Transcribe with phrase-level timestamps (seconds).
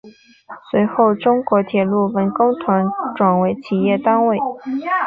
[0.71, 2.83] 随后中国铁路文工团
[3.15, 4.35] 转为企业单位。